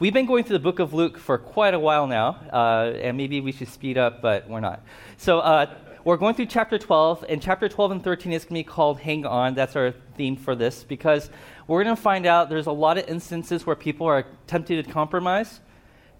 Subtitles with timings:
[0.00, 3.16] We've been going through the book of Luke for quite a while now, uh, and
[3.16, 4.80] maybe we should speed up, but we're not.
[5.16, 5.74] So uh,
[6.04, 9.00] we're going through chapter 12, and chapter 12 and 13 is going to be called
[9.00, 9.56] Hang On.
[9.56, 11.30] That's our theme for this, because
[11.66, 14.88] we're going to find out there's a lot of instances where people are tempted to
[14.88, 15.58] compromise,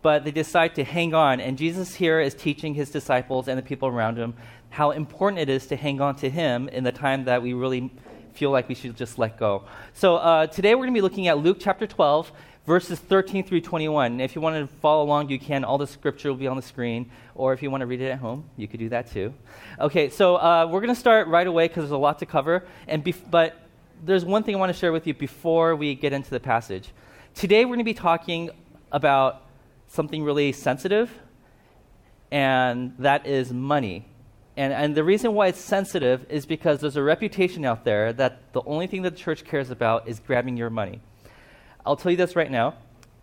[0.03, 1.39] but they decide to hang on.
[1.39, 4.35] And Jesus here is teaching his disciples and the people around him
[4.71, 7.93] how important it is to hang on to him in the time that we really
[8.35, 9.65] feel like we should just let go.
[9.95, 12.31] So uh, today we're going to be looking at Luke chapter 12
[12.69, 14.21] verses 13 through 21.
[14.21, 15.65] If you want to follow along, you can.
[15.65, 17.11] All the scripture will be on the screen.
[17.35, 19.33] Or if you want to read it at home, you could do that too.
[19.81, 22.65] Okay, so uh, we're going to start right away because there's a lot to cover.
[22.87, 23.57] And bef- but
[24.05, 26.91] there's one thing I want to share with you before we get into the passage.
[27.35, 28.51] Today we're going to be talking
[28.93, 29.47] about
[29.87, 31.11] something really sensitive,
[32.31, 34.05] and that is money.
[34.59, 38.53] And, and the reason why it's sensitive is because there's a reputation out there that
[38.53, 41.01] the only thing that the church cares about is grabbing your money.
[41.89, 42.75] I'll tell you this right now.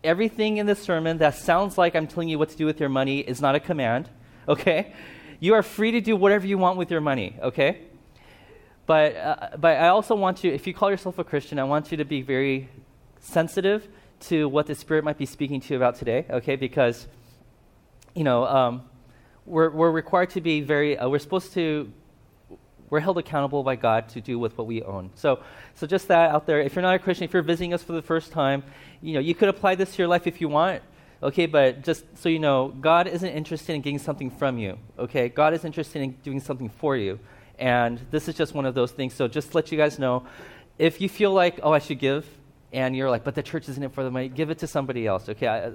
[0.03, 2.89] Everything in this sermon that sounds like I'm telling you what to do with your
[2.89, 4.09] money is not a command,
[4.49, 4.91] okay?
[5.40, 7.81] You are free to do whatever you want with your money, okay?
[8.87, 11.91] But, uh, but I also want you, if you call yourself a Christian, I want
[11.91, 12.70] you to be very
[13.20, 13.87] sensitive
[14.21, 16.55] to what the Spirit might be speaking to you about today, okay?
[16.55, 17.07] Because,
[18.15, 18.81] you know, um,
[19.45, 21.91] we're, we're required to be very, uh, we're supposed to
[22.89, 25.09] we're held accountable by God to do with what we own.
[25.15, 25.39] So,
[25.75, 26.61] so just that out there.
[26.61, 28.63] If you're not a Christian, if you're visiting us for the first time,
[29.01, 30.81] you know, you could apply this to your life if you want.
[31.23, 34.77] Okay, but just so you know, God isn't interested in getting something from you.
[34.99, 37.19] Okay, God is interested in doing something for you,
[37.57, 39.13] and this is just one of those things.
[39.13, 40.27] So just let you guys know,
[40.77, 42.27] if you feel like, oh, I should give,
[42.73, 45.07] and you're like, but the church isn't it for the money, give it to somebody
[45.07, 45.29] else.
[45.29, 45.71] Okay, I,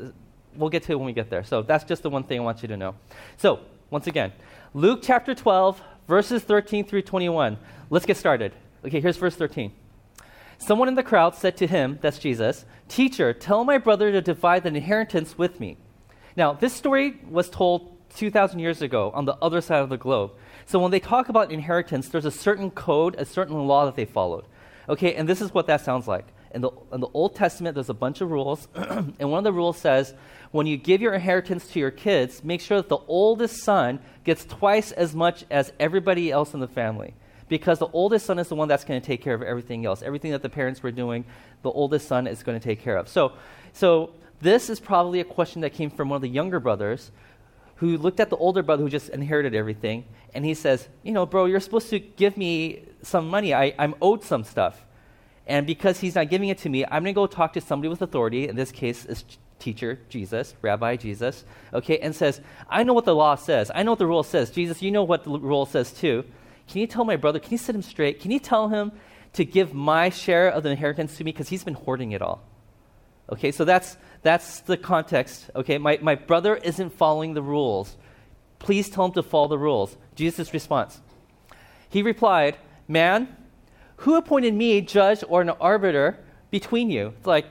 [0.54, 1.42] we'll get to it when we get there.
[1.42, 2.94] So that's just the one thing I want you to know.
[3.38, 4.32] So once again,
[4.74, 7.56] Luke chapter 12, verses 13 through 21.
[7.88, 8.52] Let's get started.
[8.84, 9.72] Okay, here's verse 13.
[10.58, 14.64] Someone in the crowd said to him, that's Jesus, Teacher, tell my brother to divide
[14.64, 15.76] the inheritance with me.
[16.36, 20.32] Now, this story was told 2,000 years ago on the other side of the globe.
[20.66, 24.04] So when they talk about inheritance, there's a certain code, a certain law that they
[24.04, 24.44] followed.
[24.88, 26.26] Okay, and this is what that sounds like.
[26.52, 29.52] In the, in the Old Testament, there's a bunch of rules, and one of the
[29.52, 30.14] rules says
[30.50, 34.44] when you give your inheritance to your kids, make sure that the oldest son gets
[34.44, 37.14] twice as much as everybody else in the family.
[37.48, 40.02] Because the oldest son is the one that's going to take care of everything else.
[40.02, 41.24] Everything that the parents were doing,
[41.62, 43.08] the oldest son is going to take care of.
[43.08, 43.32] So,
[43.72, 47.10] so this is probably a question that came from one of the younger brothers
[47.76, 51.24] who looked at the older brother who just inherited everything, and he says, You know,
[51.24, 53.54] bro, you're supposed to give me some money.
[53.54, 54.84] I, I'm owed some stuff.
[55.50, 57.88] And because he's not giving it to me, I'm going to go talk to somebody
[57.88, 58.46] with authority.
[58.46, 59.24] In this case, is
[59.58, 61.44] teacher, Jesus, Rabbi Jesus,
[61.74, 63.68] okay, and says, I know what the law says.
[63.74, 64.52] I know what the rule says.
[64.52, 66.24] Jesus, you know what the rule says too.
[66.68, 68.20] Can you tell my brother, can you set him straight?
[68.20, 68.92] Can you tell him
[69.32, 71.32] to give my share of the inheritance to me?
[71.32, 72.42] Because he's been hoarding it all.
[73.32, 75.50] Okay, so that's, that's the context.
[75.56, 77.96] Okay, my, my brother isn't following the rules.
[78.60, 79.96] Please tell him to follow the rules.
[80.14, 81.00] Jesus' response.
[81.88, 82.56] He replied,
[82.86, 83.36] Man,
[84.00, 86.18] who appointed me judge or an arbiter
[86.50, 87.12] between you?
[87.18, 87.46] It's like,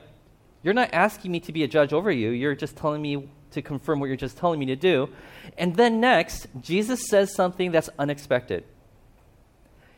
[0.64, 2.30] you're not asking me to be a judge over you.
[2.30, 5.08] You're just telling me to confirm what you're just telling me to do.
[5.56, 8.64] And then next, Jesus says something that's unexpected.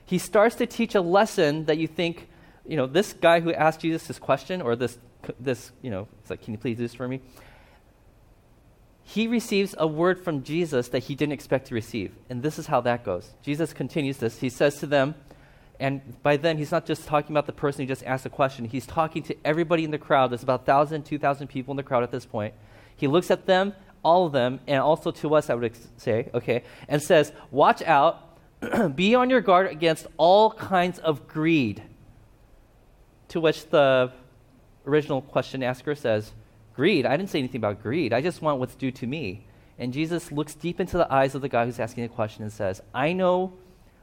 [0.04, 2.28] He starts to teach a lesson that you think,
[2.66, 4.98] you know, this guy who asked Jesus this question, or this,
[5.40, 7.22] this you know, it's like, can you please do this for me?
[9.04, 12.14] He receives a word from Jesus that he didn't expect to receive.
[12.28, 13.30] And this is how that goes.
[13.42, 14.38] Jesus continues this.
[14.38, 15.14] He says to them,
[15.82, 18.64] and by then, he's not just talking about the person who just asked a question.
[18.66, 20.30] He's talking to everybody in the crowd.
[20.30, 22.54] There's about 1,000, 2,000 people in the crowd at this point.
[22.94, 26.62] He looks at them, all of them, and also to us, I would say, okay,
[26.86, 28.38] and says, Watch out,
[28.94, 31.82] be on your guard against all kinds of greed.
[33.30, 34.12] To which the
[34.86, 36.30] original question asker says,
[36.76, 37.06] Greed?
[37.06, 38.12] I didn't say anything about greed.
[38.12, 39.46] I just want what's due to me.
[39.80, 42.52] And Jesus looks deep into the eyes of the guy who's asking the question and
[42.52, 43.54] says, I know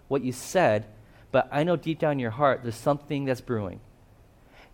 [0.10, 0.86] what you said
[1.32, 3.80] but I know deep down in your heart there's something that's brewing.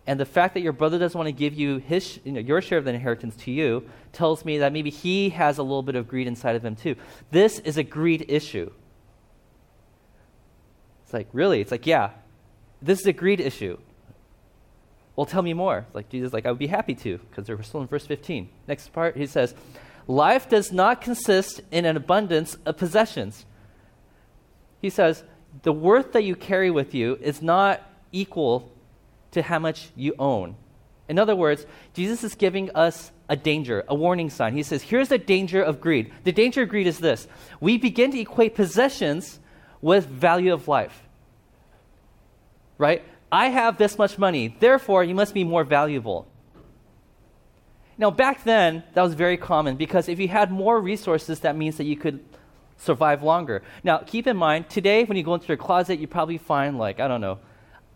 [0.06, 2.62] And the fact that your brother doesn't want to give you his, you know, your
[2.62, 5.96] share of the inheritance to you tells me that maybe he has a little bit
[5.96, 6.94] of greed inside of him too.
[7.32, 8.70] This is a greed issue.
[11.02, 11.60] It's like, really?
[11.60, 12.10] It's like, yeah,
[12.80, 13.78] this is a greed issue.
[15.16, 15.86] Well, tell me more.
[15.92, 18.48] Like Jesus, like I would be happy to, because we're still in verse 15.
[18.68, 19.54] Next part, he says,
[20.06, 23.46] "Life does not consist in an abundance of possessions."
[24.82, 25.24] He says,
[25.62, 27.82] the worth that you carry with you is not
[28.12, 28.72] equal
[29.32, 30.56] to how much you own.
[31.08, 34.54] In other words, Jesus is giving us a danger, a warning sign.
[34.54, 36.12] He says, Here's the danger of greed.
[36.24, 37.28] The danger of greed is this
[37.60, 39.38] we begin to equate possessions
[39.80, 41.02] with value of life.
[42.78, 43.04] Right?
[43.30, 46.28] I have this much money, therefore, you must be more valuable.
[47.98, 51.78] Now, back then, that was very common because if you had more resources, that means
[51.78, 52.22] that you could
[52.76, 53.62] survive longer.
[53.82, 57.00] Now, keep in mind, today, when you go into your closet, you probably find, like,
[57.00, 57.38] I don't know,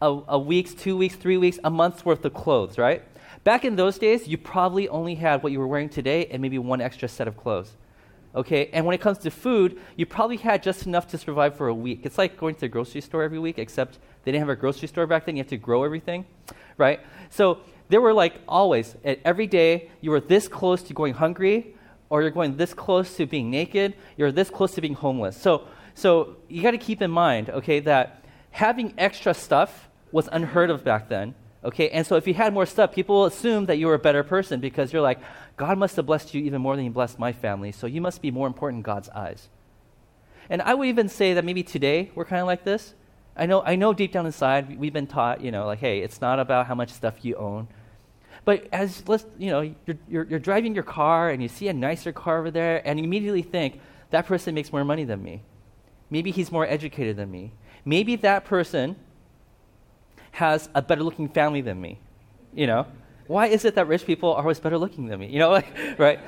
[0.00, 3.03] a, a week's, two weeks, three weeks, a month's worth of clothes, right?
[3.44, 6.59] Back in those days, you probably only had what you were wearing today and maybe
[6.59, 7.77] one extra set of clothes.
[8.32, 11.67] Okay, and when it comes to food, you probably had just enough to survive for
[11.67, 12.00] a week.
[12.05, 14.87] It's like going to the grocery store every week, except they didn't have a grocery
[14.87, 15.37] store back then.
[15.37, 16.27] You have to grow everything,
[16.77, 17.00] right?
[17.31, 21.75] So there were like always, every day, you were this close to going hungry,
[22.11, 25.41] or you're going this close to being naked, you're this close to being homeless.
[25.41, 30.71] So, so you got to keep in mind, okay, that having extra stuff was unheard
[30.71, 31.35] of back then.
[31.62, 33.99] Okay, and so if you had more stuff, people will assume that you were a
[33.99, 35.21] better person because you're like,
[35.59, 38.23] God must have blessed you even more than He blessed my family, so you must
[38.23, 39.49] be more important in God's eyes.
[40.49, 42.95] And I would even say that maybe today we're kind of like this.
[43.37, 46.21] I know, I know deep down inside we've been taught, you know, like, hey, it's
[46.21, 47.69] not about how much stuff you own.
[48.45, 51.73] But as, let's, you know, you're, you're, you're driving your car and you see a
[51.73, 55.43] nicer car over there and you immediately think, that person makes more money than me.
[56.11, 57.53] Maybe he's more educated than me.
[57.85, 58.97] Maybe that person
[60.33, 62.01] has a better looking family than me.
[62.53, 62.87] You know?
[63.27, 65.29] Why is it that rich people are always better looking than me?
[65.29, 66.19] You know, like, right?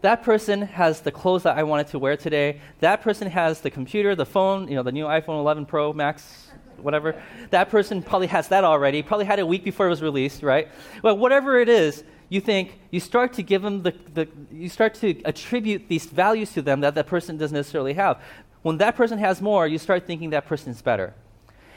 [0.00, 2.60] That person has the clothes that I wanted to wear today.
[2.80, 6.47] That person has the computer, the phone, you know, the new iPhone 11 Pro Max,
[6.80, 7.20] whatever.
[7.50, 10.42] That person probably has that already, probably had it a week before it was released,
[10.42, 10.68] right?
[11.02, 14.94] Well, whatever it is, you think you start to give them the, the you start
[14.96, 18.22] to attribute these values to them that that person doesn't necessarily have.
[18.62, 21.14] When that person has more, you start thinking that person is better.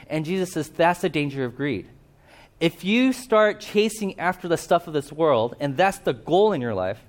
[0.07, 1.87] And Jesus says that's the danger of greed.
[2.59, 6.61] If you start chasing after the stuff of this world, and that's the goal in
[6.61, 6.99] your life,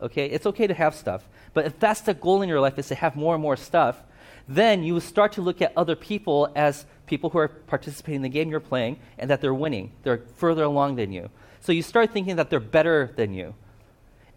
[0.00, 2.88] okay, it's okay to have stuff, but if that's the goal in your life is
[2.88, 4.02] to have more and more stuff,
[4.46, 8.22] then you will start to look at other people as people who are participating in
[8.22, 9.92] the game you're playing and that they're winning.
[10.02, 11.30] They're further along than you.
[11.60, 13.54] So you start thinking that they're better than you.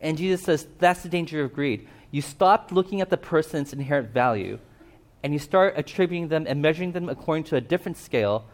[0.02, 1.88] And Jesus says that's the danger of greed.
[2.12, 4.60] You stop looking at the person's inherent value
[5.24, 8.46] and you start attributing them and measuring them according to a different scale,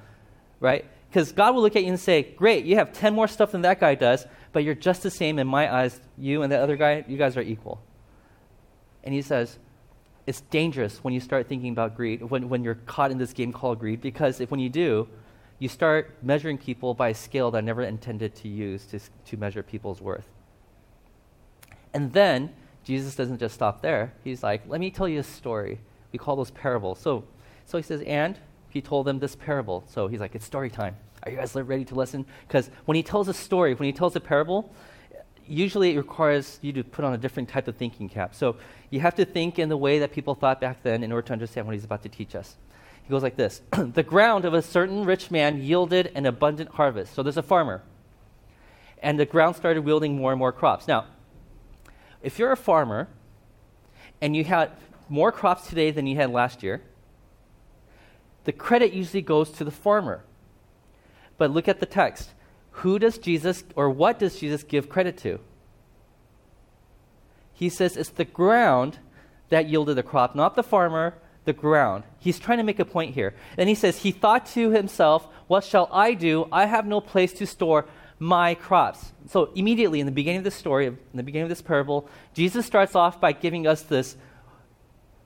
[0.59, 0.85] right?
[1.09, 3.61] Because God will look at you and say, Great, you have 10 more stuff than
[3.61, 5.99] that guy does, but you're just the same in my eyes.
[6.17, 7.81] You and that other guy, you guys are equal.
[9.03, 9.59] And He says,
[10.25, 13.51] It's dangerous when you start thinking about greed, when, when you're caught in this game
[13.51, 15.07] called greed, because if when you do,
[15.59, 19.37] you start measuring people by a scale that I never intended to use to, to
[19.37, 20.27] measure people's worth.
[21.93, 22.51] And then,
[22.83, 24.13] Jesus doesn't just stop there.
[24.23, 25.79] He's like, Let me tell you a story
[26.13, 26.99] we call those parables.
[26.99, 27.25] So,
[27.65, 28.39] so he says, and
[28.69, 29.83] he told them this parable.
[29.87, 30.95] So he's like, it's story time.
[31.23, 32.25] Are you guys ready to listen?
[32.47, 34.73] Because when he tells a story, when he tells a parable,
[35.47, 38.35] usually it requires you to put on a different type of thinking cap.
[38.35, 38.57] So
[38.89, 41.33] you have to think in the way that people thought back then in order to
[41.33, 42.55] understand what he's about to teach us.
[43.03, 47.13] He goes like this The ground of a certain rich man yielded an abundant harvest.
[47.13, 47.83] So there's a farmer.
[49.01, 50.87] And the ground started yielding more and more crops.
[50.87, 51.07] Now,
[52.21, 53.09] if you're a farmer
[54.21, 54.71] and you had
[55.09, 56.81] more crops today than you had last year,
[58.45, 60.23] the credit usually goes to the farmer.
[61.37, 62.31] But look at the text.
[62.77, 65.39] Who does Jesus, or what does Jesus give credit to?
[67.53, 68.99] He says it's the ground
[69.49, 71.13] that yielded the crop, not the farmer,
[71.45, 72.03] the ground.
[72.19, 73.35] He's trying to make a point here.
[73.57, 76.47] And he says, He thought to himself, What shall I do?
[76.51, 77.85] I have no place to store
[78.19, 79.11] my crops.
[79.27, 82.65] So, immediately in the beginning of this story, in the beginning of this parable, Jesus
[82.65, 84.17] starts off by giving us this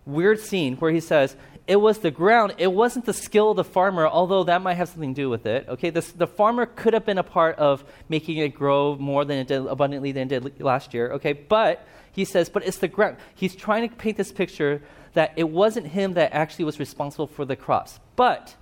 [0.05, 1.35] weird scene where he says,
[1.67, 4.87] it was the ground, it wasn't the skill of the farmer, although that might have
[4.87, 5.67] something to do with it.
[5.67, 9.37] Okay, this, the farmer could have been a part of making it grow more than
[9.37, 11.11] it did abundantly than it did last year.
[11.13, 13.17] Okay, but he says, but it's the ground.
[13.35, 14.81] He's trying to paint this picture
[15.13, 18.55] that it wasn't him that actually was responsible for the crops, but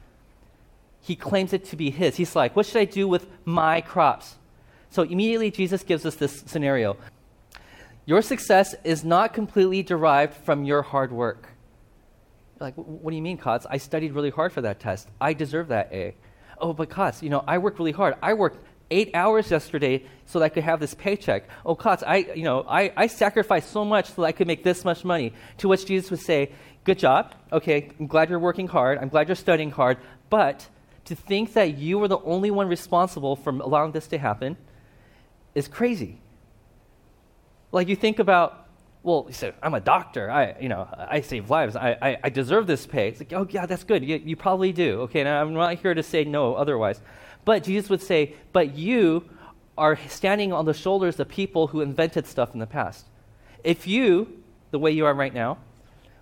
[1.01, 2.15] he claims it to be his.
[2.15, 4.35] He's like, what should I do with my crops?
[4.89, 6.97] So immediately Jesus gives us this scenario.
[8.05, 11.49] Your success is not completely derived from your hard work.
[12.59, 13.65] Like, what do you mean, Kotz?
[13.69, 15.09] I studied really hard for that test.
[15.19, 16.15] I deserve that A.
[16.59, 18.15] Oh, but Kotz, you know, I worked really hard.
[18.21, 18.59] I worked
[18.91, 21.49] eight hours yesterday so that I could have this paycheck.
[21.65, 24.63] Oh, Kotz, I, you know, I, I sacrificed so much so that I could make
[24.63, 25.33] this much money.
[25.57, 26.51] To which Jesus would say,
[26.85, 27.33] good job.
[27.51, 28.99] Okay, I'm glad you're working hard.
[28.99, 29.97] I'm glad you're studying hard.
[30.29, 30.69] But
[31.05, 34.55] to think that you were the only one responsible for allowing this to happen
[35.53, 36.19] is crazy.
[37.71, 38.64] Like you think about,
[39.05, 40.31] well, you said, I'm a doctor.
[40.31, 41.75] I, you know, I save lives.
[41.75, 43.09] I, I, I deserve this pay.
[43.09, 44.03] It's like, oh, yeah, that's good.
[44.03, 45.01] You, you probably do.
[45.01, 46.99] Okay, now I'm not here to say no otherwise.
[47.45, 49.29] But Jesus would say, but you
[49.77, 53.05] are standing on the shoulders of people who invented stuff in the past.
[53.63, 55.59] If you, the way you are right now,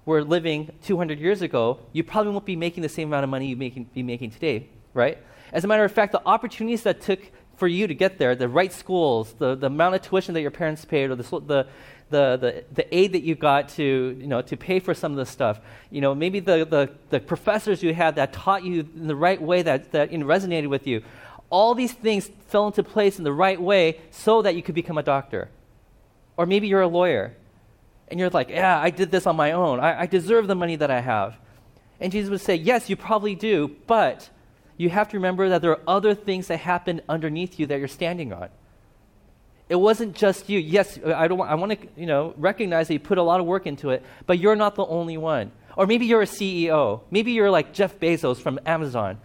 [0.05, 3.47] were living 200 years ago, you probably won't be making the same amount of money
[3.47, 5.17] you making, be making today, right?
[5.53, 7.21] As a matter of fact, the opportunities that took
[7.55, 10.51] for you to get there, the right schools, the, the amount of tuition that your
[10.51, 11.67] parents paid, or the, the,
[12.09, 15.17] the, the, the aid that you got to, you know, to pay for some of
[15.17, 15.59] the stuff.
[15.89, 19.41] You know, maybe the, the, the professors you had that taught you in the right
[19.41, 21.03] way that, that you know, resonated with you.
[21.49, 24.97] All these things fell into place in the right way so that you could become
[24.97, 25.49] a doctor.
[26.37, 27.35] Or maybe you're a lawyer
[28.07, 29.79] and you're like, yeah, I did this on my own.
[29.79, 31.37] I, I deserve the money that I have.
[31.99, 34.29] And Jesus would say, yes, you probably do, but
[34.77, 37.87] you have to remember that there are other things that happened underneath you that you're
[37.87, 38.49] standing on.
[39.73, 40.59] It wasn't just you.
[40.59, 43.47] Yes, I, don't, I want to you know, recognize that you put a lot of
[43.47, 45.51] work into it, but you're not the only one.
[45.75, 47.01] Or maybe you're a CEO.
[47.09, 49.17] Maybe you're like Jeff Bezos from Amazon.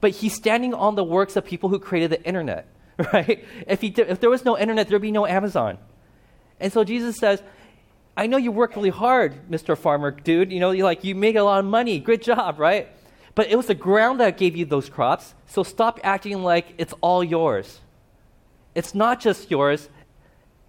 [0.00, 2.68] But he's standing on the works of people who created the internet,
[3.12, 3.44] right?
[3.66, 5.78] If, he, if there was no internet, there'd be no Amazon.
[6.60, 7.42] And so Jesus says,
[8.16, 9.76] I know you work really hard, Mr.
[9.76, 10.52] Farmer dude.
[10.52, 11.98] You know, you like you make a lot of money.
[11.98, 12.86] Good job, right?
[13.34, 15.34] But it was the ground that gave you those crops.
[15.48, 17.80] So stop acting like it's all yours.
[18.74, 19.88] It's not just yours.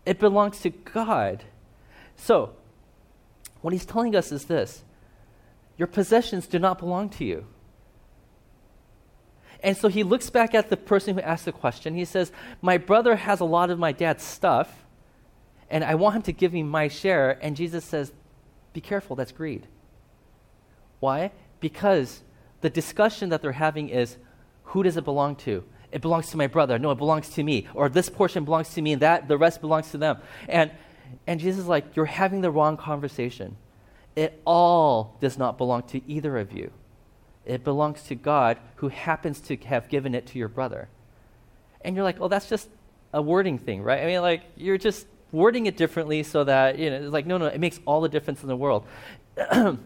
[0.05, 1.43] It belongs to God.
[2.15, 2.53] So,
[3.61, 4.83] what he's telling us is this.
[5.77, 7.45] Your possessions do not belong to you.
[9.61, 11.95] And so he looks back at the person who asked the question.
[11.95, 14.85] He says, My brother has a lot of my dad's stuff
[15.69, 17.37] and I want him to give me my share.
[17.41, 18.11] And Jesus says,
[18.73, 19.67] Be careful, that's greed.
[20.99, 21.31] Why?
[21.59, 22.21] Because
[22.61, 24.17] the discussion that they're having is
[24.63, 25.63] who does it belong to?
[25.91, 26.77] It belongs to my brother.
[26.77, 27.67] No, it belongs to me.
[27.73, 30.17] Or this portion belongs to me and that the rest belongs to them.
[30.47, 30.71] And
[31.25, 33.57] and Jesus is like, You're having the wrong conversation.
[34.15, 36.71] It all does not belong to either of you.
[37.45, 40.89] It belongs to God who happens to have given it to your brother.
[41.81, 42.69] And you're like, oh, that's just
[43.13, 44.01] a wording thing, right?
[44.03, 47.37] I mean, like, you're just wording it differently so that, you know, it's like, no,
[47.37, 48.85] no, it makes all the difference in the world.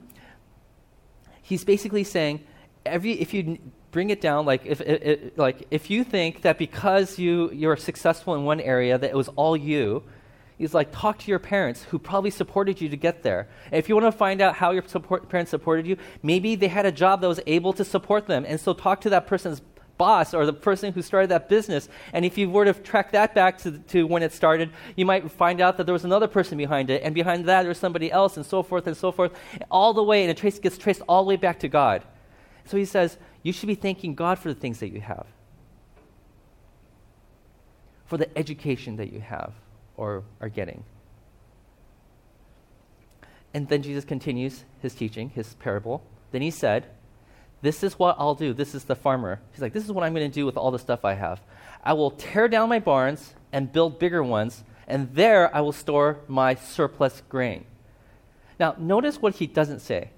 [1.41, 2.43] He's basically saying,
[2.86, 3.60] every, if you
[3.93, 7.77] bring it down, like if, it, it, like if you think that because you, you're
[7.77, 10.03] successful in one area, that it was all you,
[10.57, 13.47] he's like, talk to your parents who probably supported you to get there.
[13.71, 16.67] And if you want to find out how your support, parents supported you, maybe they
[16.67, 18.43] had a job that was able to support them.
[18.45, 19.62] And so talk to that person's
[19.95, 21.88] boss or the person who started that business.
[22.13, 25.31] And if you were to track that back to, to when it started, you might
[25.31, 28.35] find out that there was another person behind it, and behind that there's somebody else,
[28.38, 29.31] and so forth and so forth,
[29.69, 32.01] all the way, and it trace, gets traced all the way back to God.
[32.65, 35.27] So he says, you should be thanking God for the things that you have,
[38.05, 39.53] for the education that you have
[39.95, 40.83] or are getting.
[43.53, 46.01] And then Jesus continues his teaching, his parable.
[46.31, 46.88] Then he said,
[47.63, 48.53] this is what I'll do.
[48.53, 49.39] This is the farmer.
[49.53, 51.39] He's like, This is what I'm going to do with all the stuff I have.
[51.81, 56.19] I will tear down my barns and build bigger ones, and there I will store
[56.27, 57.63] my surplus grain.
[58.59, 60.09] Now, notice what he doesn't say,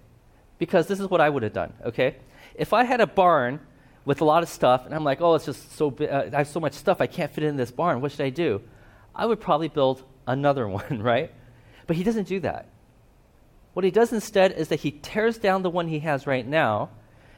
[0.57, 2.15] because this is what I would have done, okay?
[2.57, 3.59] If I had a barn
[4.05, 6.47] with a lot of stuff, and I'm like, oh, it's just so uh, I have
[6.47, 8.61] so much stuff, I can't fit in this barn, what should I do?
[9.15, 11.31] I would probably build another one, right?
[11.87, 12.67] But he doesn't do that.
[13.73, 16.89] What he does instead is that he tears down the one he has right now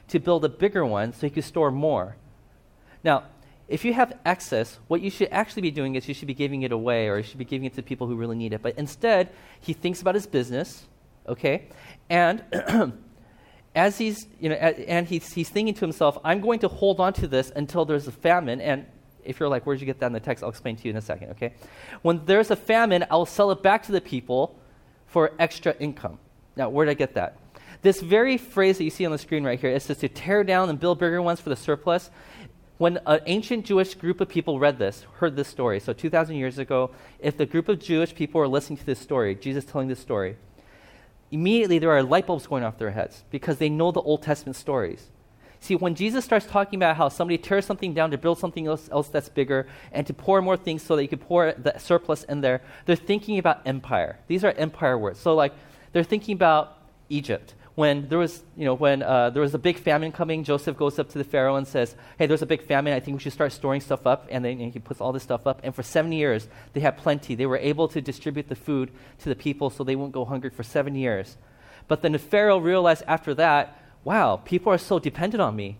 [0.08, 2.16] to build a bigger one so he could store more.
[3.02, 3.24] Now,
[3.66, 6.62] if you have excess, what you should actually be doing is you should be giving
[6.62, 8.62] it away or you should be giving it to people who really need it.
[8.62, 10.86] But instead, he thinks about his business,
[11.26, 11.68] okay?
[12.08, 12.42] And
[13.74, 17.12] as he's, you know, and he's, he's thinking to himself, I'm going to hold on
[17.14, 18.60] to this until there's a famine.
[18.60, 18.86] And
[19.24, 20.42] if you're like, where'd you get that in the text?
[20.42, 21.52] I'll explain to you in a second, okay?
[22.02, 24.58] When there's a famine, I'll sell it back to the people
[25.06, 26.18] for extra income.
[26.56, 27.36] Now, where did I get that?
[27.82, 30.42] This very phrase that you see on the screen right here, it says to tear
[30.42, 32.10] down and build bigger ones for the surplus.
[32.78, 36.58] When an ancient Jewish group of people read this, heard this story, so 2,000 years
[36.58, 39.98] ago, if the group of Jewish people were listening to this story, Jesus telling this
[39.98, 40.36] story,
[41.30, 44.56] immediately there are light bulbs going off their heads because they know the Old Testament
[44.56, 45.10] stories.
[45.60, 48.88] See, when Jesus starts talking about how somebody tears something down to build something else,
[48.92, 52.24] else, that's bigger and to pour more things so that you could pour the surplus
[52.24, 54.18] in there, they're thinking about empire.
[54.28, 55.18] These are empire words.
[55.18, 55.52] So, like,
[55.92, 59.78] they're thinking about Egypt when there was, you know, when uh, there was a big
[59.78, 62.92] famine coming, Joseph goes up to the Pharaoh and says, "Hey, there's a big famine.
[62.92, 65.46] I think we should start storing stuff up." And then he puts all this stuff
[65.46, 65.60] up.
[65.62, 67.36] And for seven years, they had plenty.
[67.36, 70.50] They were able to distribute the food to the people so they won't go hungry
[70.50, 71.36] for seven years.
[71.86, 75.78] But then the Pharaoh realized after that, wow, people are so dependent on me.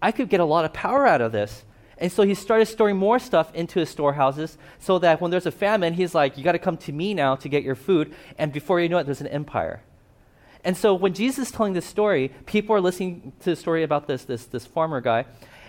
[0.00, 1.64] I could get a lot of power out of this.
[1.98, 5.50] And so he started storing more stuff into his storehouses so that when there's a
[5.50, 8.14] famine, he's like, You got to come to me now to get your food.
[8.38, 9.82] And before you know it, there's an empire.
[10.64, 14.06] And so when Jesus is telling this story, people are listening to the story about
[14.06, 15.26] this, this, this farmer guy,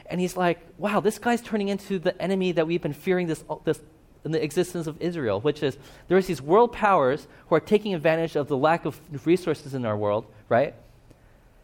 [0.07, 3.43] and he's like, wow, this guy's turning into the enemy that we've been fearing this,
[3.63, 3.81] this
[4.23, 8.35] in the existence of Israel, which is there's these world powers who are taking advantage
[8.35, 10.73] of the lack of resources in our world, right?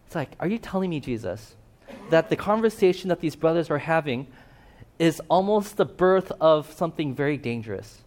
[0.06, 1.56] It's like, are you telling me, Jesus,
[2.10, 4.28] that the conversation that these brothers are having
[5.00, 8.04] is almost the birth of something very dangerous.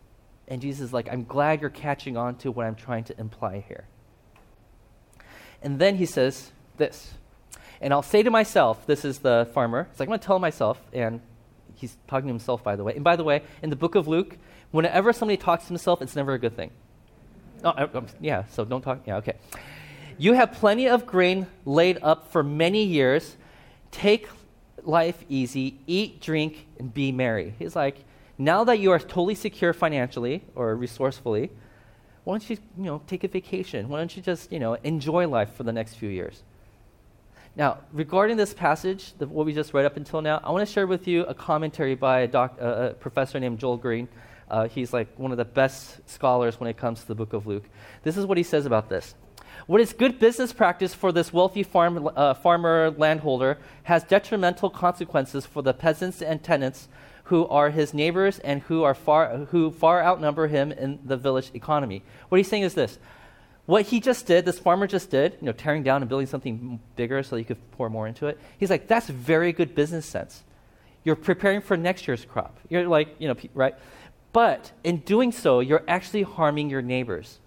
[0.46, 3.64] And Jesus is like, I'm glad you're catching on to what I'm trying to imply
[3.66, 3.86] here.
[5.64, 7.14] And then he says this.
[7.80, 9.88] And I'll say to myself, this is the farmer.
[9.90, 11.20] It's like, I'm going to tell myself, and
[11.74, 12.94] he's talking to himself, by the way.
[12.94, 14.36] And by the way, in the book of Luke,
[14.70, 16.70] whenever somebody talks to himself, it's never a good thing.
[17.64, 19.00] Oh, uh, um, yeah, so don't talk.
[19.06, 19.34] Yeah, okay.
[20.18, 23.36] You have plenty of grain laid up for many years.
[23.90, 24.28] Take
[24.82, 27.54] life easy, eat, drink, and be merry.
[27.58, 28.04] He's like,
[28.36, 31.50] now that you are totally secure financially or resourcefully,
[32.24, 33.88] why don't you, you know, take a vacation?
[33.88, 36.42] Why don't you just, you know, enjoy life for the next few years?
[37.56, 40.72] Now, regarding this passage, the, what we just read up until now, I want to
[40.72, 44.08] share with you a commentary by a, doc, uh, a professor named Joel Green.
[44.50, 47.46] Uh, he's like one of the best scholars when it comes to the book of
[47.46, 47.64] Luke.
[48.02, 49.14] This is what he says about this.
[49.66, 55.46] What is good business practice for this wealthy farm, uh, farmer landholder has detrimental consequences
[55.46, 56.88] for the peasants and tenants
[57.24, 61.50] who are his neighbors and who, are far, who far outnumber him in the village
[61.54, 62.02] economy.
[62.28, 62.98] What he's saying is this
[63.66, 66.80] what he just did, this farmer just did, you know, tearing down and building something
[66.96, 68.38] bigger so he could pour more into it.
[68.58, 70.44] He's like, that's very good business sense.
[71.02, 72.58] You're preparing for next year's crop.
[72.68, 73.74] You're like, you know, right?
[74.32, 77.38] But in doing so, you're actually harming your neighbors.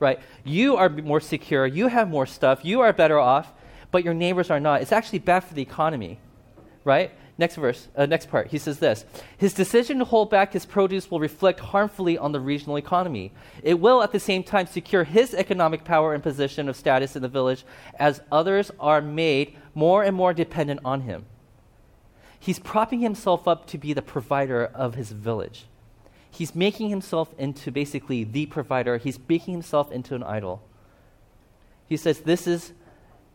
[0.00, 0.20] Right?
[0.44, 3.52] You are more secure, you have more stuff, you are better off,
[3.90, 4.80] but your neighbors are not.
[4.80, 6.18] It's actually bad for the economy.
[6.84, 7.10] Right?
[7.38, 8.48] Next verse, uh, next part.
[8.48, 9.04] He says this
[9.36, 13.32] His decision to hold back his produce will reflect harmfully on the regional economy.
[13.62, 17.22] It will, at the same time, secure his economic power and position of status in
[17.22, 17.64] the village
[17.94, 21.26] as others are made more and more dependent on him.
[22.40, 25.66] He's propping himself up to be the provider of his village.
[26.30, 30.62] He's making himself into basically the provider, he's making himself into an idol.
[31.88, 32.72] He says this is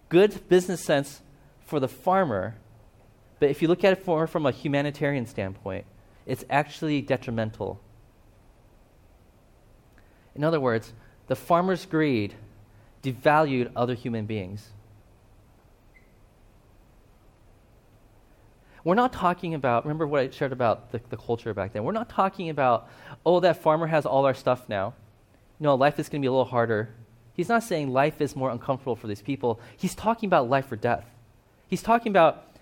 [0.10, 1.22] good business sense
[1.65, 2.55] for the farmer
[3.43, 5.83] but if you look at it more from a humanitarian standpoint,
[6.25, 7.77] it's actually detrimental.
[10.33, 10.93] In other words,
[11.27, 12.35] the farmer's greed
[13.03, 14.70] devalued other human beings.
[18.85, 21.83] We're not talking about, remember what I shared about the, the culture back then.
[21.83, 22.87] We're not talking about,
[23.25, 24.94] oh, that farmer has all our stuff now.
[25.59, 26.96] No, life is going to be a little harder.
[27.33, 29.59] He's not saying life is more uncomfortable for these people.
[29.75, 31.03] He's talking about life or death.
[31.68, 32.52] He's talking about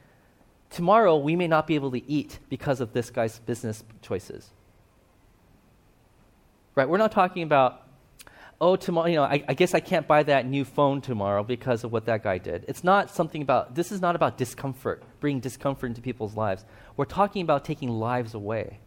[0.72, 4.50] tomorrow we may not be able to eat because of this guy's business choices.
[6.74, 6.88] Right?
[6.88, 7.86] We're not talking about,
[8.62, 11.84] oh, tomorrow, you know, I, I, guess I can't buy that new phone tomorrow because
[11.84, 12.64] of what that guy did.
[12.70, 16.64] It's not something about, this is not about discomfort, bringing discomfort into people's lives.
[16.96, 18.80] We're talking about taking lives away.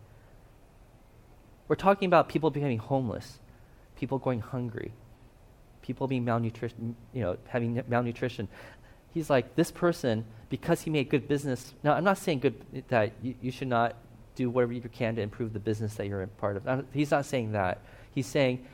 [1.69, 3.39] We're talking about people becoming homeless,
[3.97, 4.93] people going hungry,
[5.83, 8.49] people being malnutrition, you know, having malnutrition
[9.15, 11.73] he's like, this person, because he made good business.
[11.83, 13.95] Now, I'm not saying good that you, you should not
[14.35, 16.85] do whatever you can to improve the business that you're a part of.
[16.93, 17.81] He's not saying that.
[18.13, 18.67] He's saying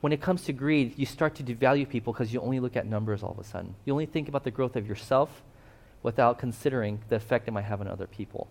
[0.00, 2.86] when it comes to greed, you start to devalue people because you only look at
[2.86, 3.74] numbers all of a sudden.
[3.84, 5.42] You only think about the growth of yourself
[6.02, 8.48] without considering the effect it might have on other people.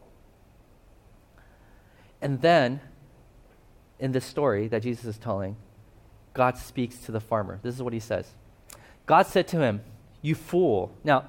[2.22, 2.82] And then,
[4.00, 5.56] in this story that Jesus is telling,
[6.34, 7.60] God speaks to the farmer.
[7.64, 8.34] This is what he says
[9.06, 9.82] God said to him,
[10.28, 10.92] you fool.
[11.04, 11.26] Now,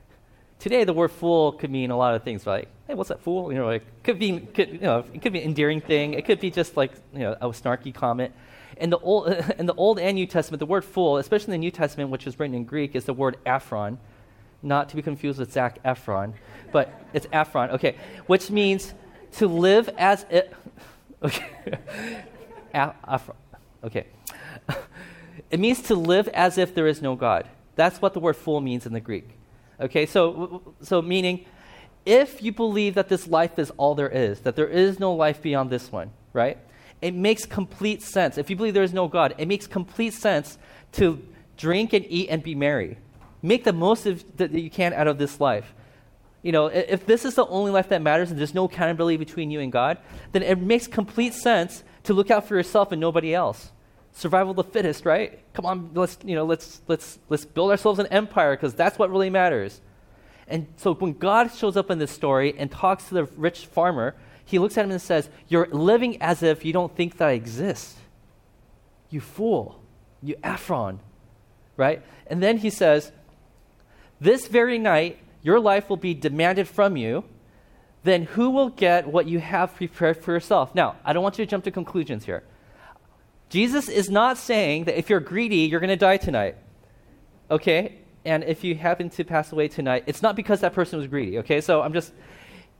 [0.58, 3.52] today the word fool could mean a lot of things, like, hey, what's that fool?
[3.52, 6.14] You know, like, could be, could, you know, it could be an endearing thing.
[6.14, 8.32] It could be just like, you know, a snarky comment.
[8.78, 11.64] In the, old, in the Old and New Testament, the word fool, especially in the
[11.66, 13.98] New Testament, which was written in Greek, is the word aphron,
[14.62, 16.32] not to be confused with Zac Efron,
[16.72, 17.96] but it's aphron, okay,
[18.26, 18.94] which means
[19.32, 20.54] to live as it,
[21.22, 21.44] okay,
[22.74, 23.36] aphron,
[23.84, 24.06] okay.
[25.50, 27.48] it means to live as if there is no God.
[27.78, 29.30] That's what the word fool means in the Greek.
[29.80, 31.44] Okay, so, so meaning
[32.04, 35.40] if you believe that this life is all there is, that there is no life
[35.40, 36.58] beyond this one, right?
[37.00, 38.36] It makes complete sense.
[38.36, 40.58] If you believe there is no God, it makes complete sense
[40.92, 41.24] to
[41.56, 42.98] drink and eat and be merry.
[43.42, 45.72] Make the most of that you can out of this life.
[46.42, 49.52] You know, if this is the only life that matters and there's no accountability between
[49.52, 49.98] you and God,
[50.32, 53.70] then it makes complete sense to look out for yourself and nobody else
[54.18, 55.38] survival of the fittest, right?
[55.54, 59.10] Come on, let's, you know, let's, let's, let's build ourselves an empire because that's what
[59.10, 59.80] really matters.
[60.48, 64.16] And so when God shows up in this story and talks to the rich farmer,
[64.44, 67.32] he looks at him and says, You're living as if you don't think that I
[67.32, 67.96] exist.
[69.10, 69.80] You fool.
[70.22, 71.00] You aphron.
[71.76, 72.02] Right?
[72.26, 73.12] And then he says,
[74.20, 77.24] This very night, your life will be demanded from you.
[78.02, 80.74] Then who will get what you have prepared for yourself?
[80.74, 82.42] Now, I don't want you to jump to conclusions here.
[83.48, 86.56] Jesus is not saying that if you're greedy, you're going to die tonight.
[87.50, 87.96] Okay?
[88.24, 91.38] And if you happen to pass away tonight, it's not because that person was greedy.
[91.38, 91.60] Okay?
[91.60, 92.12] So I'm just,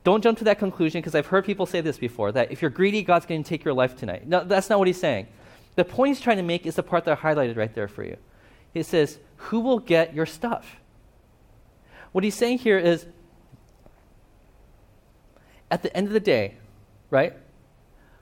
[0.04, 2.70] don't jump to that conclusion because I've heard people say this before that if you're
[2.70, 4.26] greedy, God's going to take your life tonight.
[4.26, 5.26] No, that's not what he's saying.
[5.76, 8.04] The point he's trying to make is the part that I highlighted right there for
[8.04, 8.16] you.
[8.74, 10.80] He says, Who will get your stuff?
[12.12, 13.06] What he's saying here is
[15.70, 16.56] at the end of the day,
[17.10, 17.34] right?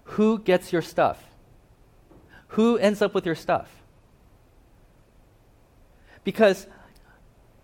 [0.05, 1.26] Who gets your stuff?
[2.57, 3.71] Who ends up with your stuff?
[6.25, 6.67] Because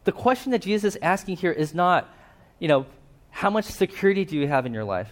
[0.05, 2.15] the question that Jesus is asking here is not,
[2.59, 2.85] you know,
[3.31, 5.11] how much security do you have in your life?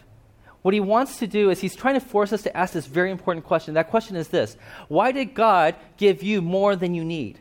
[0.61, 3.11] What he wants to do is he's trying to force us to ask this very
[3.11, 3.73] important question.
[3.73, 4.55] That question is this
[4.89, 7.39] Why did God give you more than you need?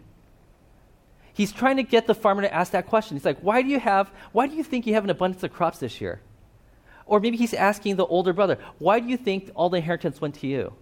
[1.34, 3.18] He's trying to get the farmer to ask that question.
[3.18, 5.52] He's like, Why do you have, why do you think you have an abundance of
[5.52, 6.22] crops this year?
[7.06, 10.36] Or maybe he's asking the older brother, Why do you think all the inheritance went
[10.36, 10.74] to you?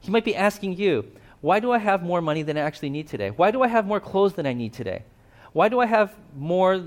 [0.00, 3.08] He might be asking you, Why do I have more money than I actually need
[3.08, 3.30] today?
[3.30, 5.04] Why do I have more clothes than I need today?
[5.52, 6.84] Why do I have more,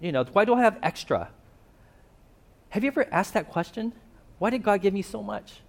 [0.00, 1.30] you know, why do I have extra?
[2.70, 3.92] Have you ever asked that question?
[4.38, 5.60] Why did God give me so much?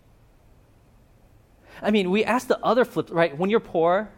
[1.81, 3.35] I mean, we ask the other flip, right?
[3.37, 4.09] When you're poor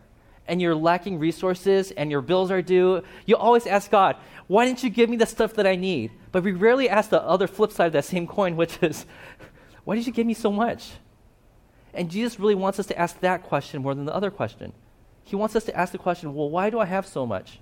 [0.48, 4.84] and you're lacking resources and your bills are due, you always ask God, why didn't
[4.84, 6.12] you give me the stuff that I need?
[6.32, 9.06] But we rarely ask the other flip side of that same coin, which is,
[9.86, 10.92] why did you give me so much?
[11.94, 14.74] And Jesus really wants us to ask that question more than the other question.
[15.24, 17.60] He wants us to ask the question, well, why do I have so much?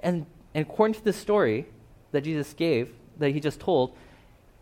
[0.00, 1.66] And, and according to the story
[2.12, 3.94] that Jesus gave, that he just told,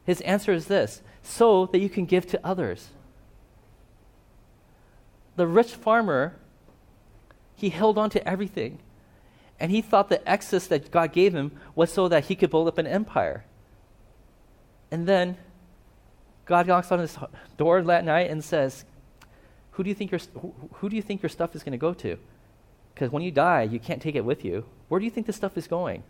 [0.05, 2.88] his answer is this so that you can give to others.
[5.37, 6.37] The rich farmer,
[7.55, 8.79] he held on to everything.
[9.61, 12.66] And he thought the excess that God gave him was so that he could build
[12.66, 13.45] up an empire.
[14.90, 15.37] And then
[16.44, 17.16] God knocks on his
[17.57, 18.85] door that night and says,
[19.72, 21.78] Who do you think your, who, who do you think your stuff is going to
[21.78, 22.18] go to?
[22.94, 24.64] Because when you die, you can't take it with you.
[24.88, 26.02] Where do you think this stuff is going?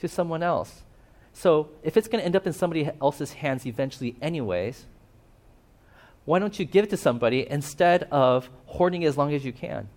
[0.00, 0.82] To someone else.
[1.32, 4.86] So if it's going to end up in somebody else's hands eventually, anyways,
[6.24, 9.52] why don't you give it to somebody instead of hoarding it as long as you
[9.52, 9.88] can?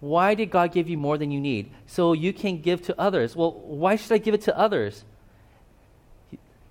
[0.00, 1.70] Why did God give you more than you need?
[1.86, 3.36] So you can give to others.
[3.36, 5.04] Well, why should I give it to others?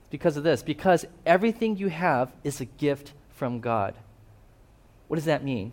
[0.10, 0.64] Because of this.
[0.64, 3.96] Because everything you have is a gift from God.
[5.08, 5.72] What does that mean?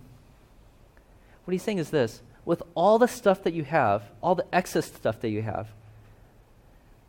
[1.44, 4.86] What he's saying is this with all the stuff that you have, all the excess
[4.86, 5.68] stuff that you have,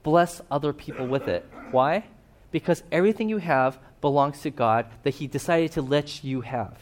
[0.03, 1.47] bless other people with it.
[1.71, 2.05] Why?
[2.51, 6.77] Because everything you have belongs to God that He decided to let you have.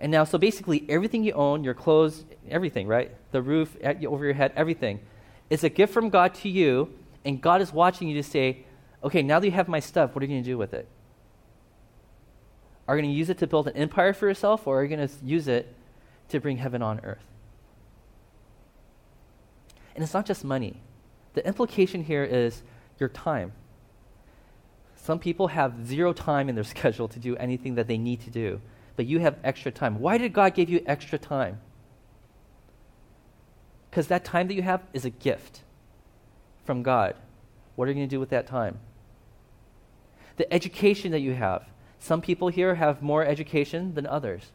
[0.00, 3.12] And now, so basically, everything you own, your clothes, everything, right?
[3.30, 5.00] The roof over your head, everything,
[5.50, 6.92] is a gift from God to you,
[7.24, 8.64] and God is watching you to say,
[9.04, 10.86] okay, now that you have my stuff, what are you going to do with it?
[12.86, 14.94] Are you going to use it to build an empire for yourself, or are you
[14.94, 15.74] going to use it
[16.28, 17.24] to bring heaven on earth?
[19.94, 20.80] And it's not just money.
[21.34, 22.62] The implication here is
[22.98, 23.52] your time.
[24.96, 28.30] Some people have zero time in their schedule to do anything that they need to
[28.30, 28.60] do
[28.96, 30.00] but you have extra time.
[30.00, 31.60] Why did God give you extra time?
[33.90, 35.62] Because that time that you have is a gift
[36.64, 37.14] from God.
[37.76, 38.78] What are you going to do with that time?
[40.42, 41.68] The education that you have.
[42.00, 44.50] Some people here have more education than others,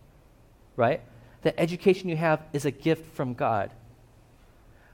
[0.76, 1.00] right?
[1.44, 3.72] The education you have is a gift from God.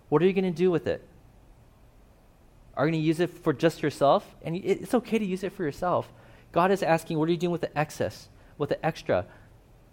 [0.10, 1.04] What are you going to do with it?
[2.76, 4.36] Are you going to use it for just yourself?
[4.44, 6.12] And it's okay to use it for yourself.
[6.52, 8.30] God is asking, what are you doing with the excess?
[8.58, 9.26] with the extra?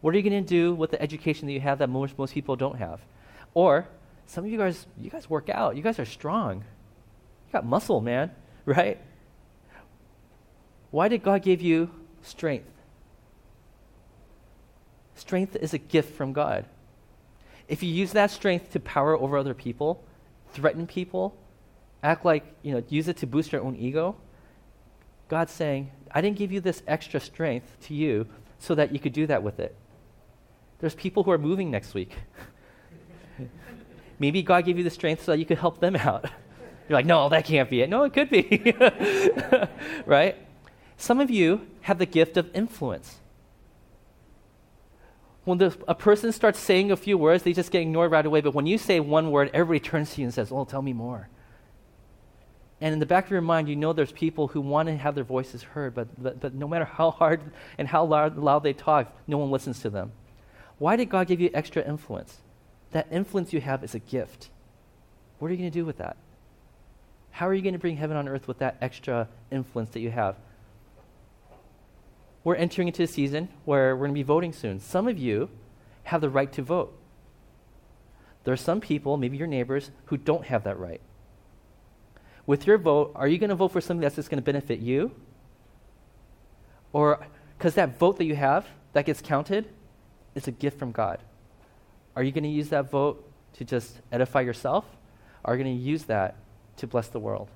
[0.00, 2.34] What are you going to do with the education that you have that most, most
[2.34, 3.00] people don't have?
[3.54, 3.88] Or
[4.26, 5.76] some of you guys, you guys work out.
[5.76, 6.58] You guys are strong.
[7.46, 8.30] You got muscle, man,
[8.64, 8.98] right?
[10.90, 11.90] Why did God give you
[12.22, 12.70] strength?
[15.14, 16.64] Strength is a gift from God.
[17.68, 20.02] If you use that strength to power over other people,
[20.52, 21.36] threaten people,
[22.02, 24.16] act like, you know, use it to boost your own ego,
[25.28, 28.26] God's saying, I didn't give you this extra strength to you
[28.58, 29.76] so that you could do that with it.
[30.80, 32.16] There's people who are moving next week.
[34.18, 36.24] Maybe God gave you the strength so that you could help them out.
[36.88, 37.88] You're like, no, that can't be it.
[37.88, 38.74] No, it could be.
[40.06, 40.36] right?
[41.00, 43.20] Some of you have the gift of influence.
[45.44, 48.42] When the, a person starts saying a few words, they just get ignored right away.
[48.42, 50.92] But when you say one word, everybody turns to you and says, Oh, tell me
[50.92, 51.30] more.
[52.82, 55.14] And in the back of your mind, you know there's people who want to have
[55.14, 57.40] their voices heard, but, but, but no matter how hard
[57.78, 60.12] and how loud, loud they talk, no one listens to them.
[60.76, 62.36] Why did God give you extra influence?
[62.90, 64.50] That influence you have is a gift.
[65.38, 66.18] What are you going to do with that?
[67.30, 70.10] How are you going to bring heaven on earth with that extra influence that you
[70.10, 70.36] have?
[72.42, 74.80] We're entering into a season where we're going to be voting soon.
[74.80, 75.50] Some of you
[76.04, 76.96] have the right to vote.
[78.44, 81.00] There are some people, maybe your neighbors, who don't have that right
[82.50, 84.80] with your vote, are you going to vote for something that's just going to benefit
[84.80, 85.12] you?
[86.92, 87.24] Or,
[87.56, 89.68] because that vote that you have that gets counted
[90.34, 91.20] is a gift from God.
[92.16, 94.84] Are you going to use that vote to just edify yourself?
[95.44, 96.38] Or are you going to use that
[96.78, 97.50] to bless the world?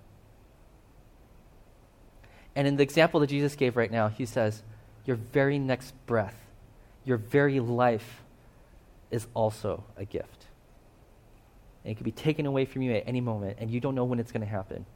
[2.55, 4.62] And in the example that Jesus gave right now, he says,
[5.05, 6.37] Your very next breath,
[7.05, 8.23] your very life
[9.11, 10.47] is also a gift.
[11.85, 14.05] And it can be taken away from you at any moment, and you don't know
[14.05, 14.87] when it's going to happen.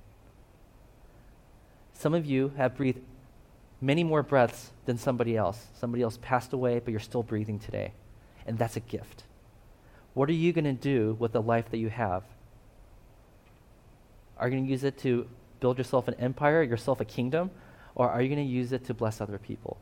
[1.93, 3.01] Some of you have breathed
[3.81, 5.67] many more breaths than somebody else.
[5.79, 7.93] Somebody else passed away, but you're still breathing today.
[8.47, 9.25] And that's a gift.
[10.15, 12.23] What are you going to do with the life that you have?
[14.39, 15.29] Are you going to use it to
[15.61, 17.51] build yourself an empire, yourself a kingdom,
[17.95, 19.77] or are you going to use it to bless other people?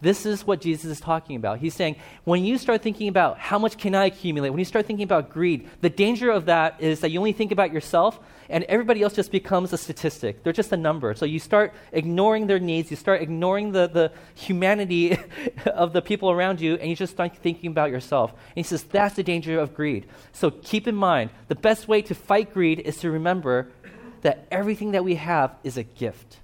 [0.00, 1.58] This is what Jesus is talking about.
[1.58, 4.86] He's saying, when you start thinking about how much can I accumulate, when you start
[4.86, 8.64] thinking about greed, the danger of that is that you only think about yourself and
[8.64, 10.42] everybody else just becomes a statistic.
[10.42, 11.14] They're just a number.
[11.14, 15.18] So you start ignoring their needs, you start ignoring the, the humanity
[15.66, 18.32] of the people around you, and you just start thinking about yourself.
[18.32, 20.06] And he says, that's the danger of greed.
[20.32, 23.70] So keep in mind, the best way to fight greed is to remember
[24.22, 26.40] that everything that we have is a gift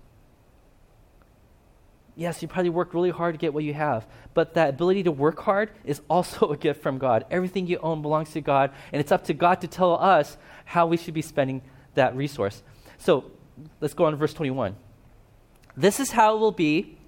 [2.17, 5.13] yes, you probably worked really hard to get what you have, but that ability to
[5.13, 7.25] work hard is also a gift from God.
[7.31, 10.87] Everything you own belongs to God, and it's up to God to tell us how
[10.87, 11.63] we should be spending
[11.95, 12.63] that resource.
[12.99, 13.31] So
[13.81, 14.75] let's go on to verse 21.
[15.77, 16.99] This is how it will be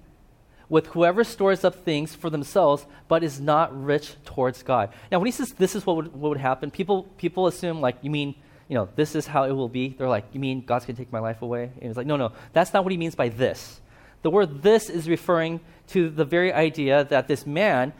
[0.69, 4.93] with whoever stores up things for themselves but is not rich towards God.
[5.11, 7.97] Now, when he says this is what would, what would happen, people, people assume, like,
[8.03, 8.35] you mean,
[8.67, 9.95] you know, this is how it will be.
[9.97, 11.63] They're like, you mean God's going to take my life away?
[11.63, 13.81] And he's like, no, no, that's not what he means by this.
[14.21, 17.93] The word this is referring to the very idea that this man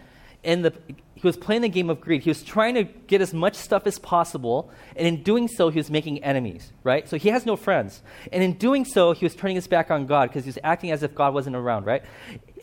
[0.43, 0.73] in the
[1.19, 2.21] he was playing the game of greed.
[2.21, 5.77] He was trying to get as much stuff as possible, and in doing so, he
[5.77, 7.09] was making enemies, right?
[7.09, 8.01] So he has no friends.
[8.31, 10.91] And in doing so, he was turning his back on God because he was acting
[10.91, 12.03] as if God wasn't around, right?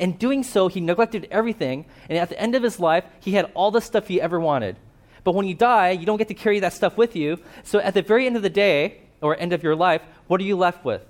[0.01, 3.53] In doing so, he neglected everything, and at the end of his life, he had
[3.53, 4.77] all the stuff he ever wanted.
[5.23, 7.38] But when you die, you don't get to carry that stuff with you.
[7.62, 10.45] So at the very end of the day, or end of your life, what are
[10.45, 11.03] you left with?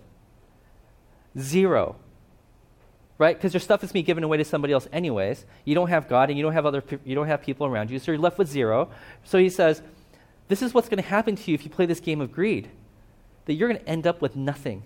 [1.38, 1.94] Zero
[3.18, 3.36] right?
[3.36, 5.44] Because your stuff is being given away to somebody else anyways.
[5.64, 7.98] You don't have God and you don't have other you don't have people around you,
[7.98, 8.90] so you're left with zero.
[9.24, 9.82] So he says,
[10.48, 12.68] this is what's going to happen to you if you play this game of greed.
[13.46, 14.82] That you're going to end up with nothing.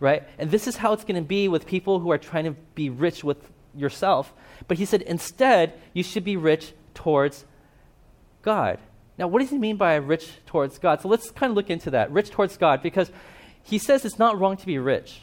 [0.00, 0.24] Right?
[0.38, 2.90] And this is how it's going to be with people who are trying to be
[2.90, 4.32] rich with yourself.
[4.66, 7.44] But he said instead, you should be rich towards
[8.42, 8.78] God.
[9.16, 11.00] Now, what does he mean by rich towards God?
[11.00, 12.10] So let's kind of look into that.
[12.10, 13.12] Rich towards God, because
[13.62, 15.20] he says it's not wrong to be rich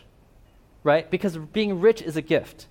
[0.90, 1.10] right?
[1.12, 2.66] Because being rich is a gift,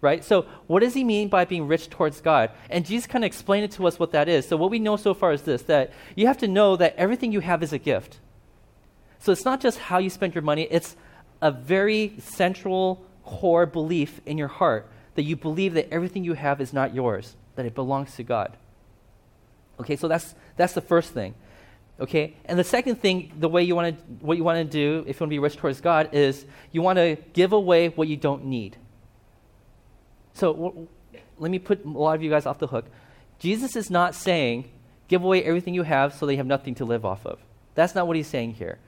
[0.00, 0.24] right?
[0.24, 2.52] So, what does he mean by being rich towards God?
[2.70, 4.46] And Jesus kind of explained it to us what that is.
[4.46, 7.32] So, what we know so far is this that you have to know that everything
[7.32, 8.20] you have is a gift.
[9.18, 10.94] So, it's not just how you spend your money, it's
[11.42, 16.60] a very central core belief in your heart that you believe that everything you have
[16.60, 18.56] is not yours, that it belongs to God.
[19.80, 21.34] Okay, so that's, that's the first thing.
[22.00, 22.36] Okay?
[22.44, 25.16] And the second thing, the way you want to what you want to do if
[25.18, 28.16] you want to be rich towards God is you want to give away what you
[28.16, 28.76] don't need.
[30.34, 30.88] So w-
[31.38, 32.86] let me put a lot of you guys off the hook.
[33.38, 34.70] Jesus is not saying
[35.08, 37.40] give away everything you have so they have nothing to live off of.
[37.74, 38.78] That's not what he's saying here.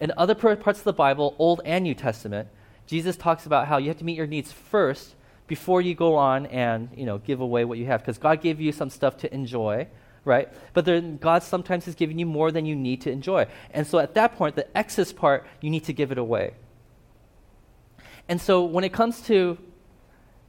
[0.00, 2.48] In other parts of the Bible, Old and New Testament,
[2.86, 5.14] Jesus talks about how you have to meet your needs first
[5.46, 8.60] before you go on and you know give away what you have because God gave
[8.60, 9.86] you some stuff to enjoy
[10.24, 10.48] right?
[10.74, 13.46] But then God sometimes is giving you more than you need to enjoy.
[13.72, 16.54] And so at that point, the excess part, you need to give it away.
[18.28, 19.58] And so when it comes to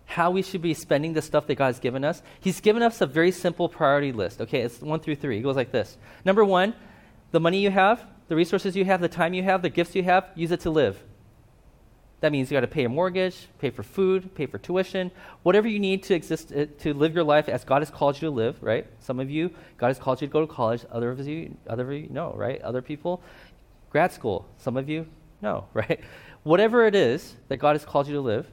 [0.06, 3.02] how we should be spending the stuff that God has given us, He's given us
[3.02, 4.42] a very simple priority list.
[4.42, 5.38] Okay, it's one through three.
[5.40, 6.74] It goes like this Number one,
[7.32, 10.04] the money you have, the resources you have, the time you have, the gifts you
[10.04, 11.02] have, use it to live.
[12.22, 15.68] That means you got to pay a mortgage, pay for food, pay for tuition, whatever
[15.68, 18.30] you need to exist uh, to live your life as God has called you to
[18.30, 18.62] live.
[18.62, 18.86] Right?
[19.00, 20.86] Some of you, God has called you to go to college.
[20.92, 22.34] Other of you, other of you, no.
[22.36, 22.62] Right?
[22.62, 23.22] Other people,
[23.90, 24.48] grad school.
[24.58, 25.08] Some of you,
[25.42, 25.66] no.
[25.74, 26.00] Right?
[26.44, 28.48] Whatever it is that God has called you to live,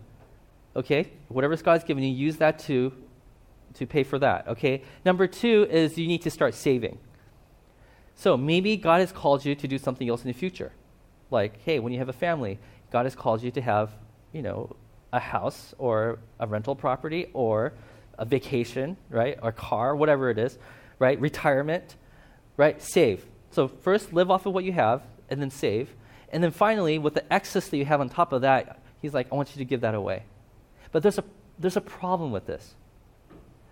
[0.74, 1.10] okay.
[1.28, 2.92] Whatever God has given you, use that to
[3.74, 4.48] to pay for that.
[4.48, 4.82] Okay.
[5.04, 6.98] Number two is you need to start saving.
[8.16, 10.72] So maybe God has called you to do something else in the future,
[11.30, 12.58] like hey, when you have a family
[12.90, 13.90] God has called you to have,
[14.32, 14.74] you know,
[15.12, 17.72] a house or a rental property or
[18.18, 19.38] a vacation, right?
[19.42, 20.58] Or car, whatever it is,
[20.98, 21.18] right?
[21.20, 21.96] Retirement,
[22.56, 22.80] right?
[22.82, 23.26] Save.
[23.50, 25.94] So first live off of what you have and then save.
[26.30, 29.28] And then finally, with the excess that you have on top of that, he's like,
[29.32, 30.24] I want you to give that away.
[30.92, 31.24] But there's a,
[31.58, 32.74] there's a problem with this.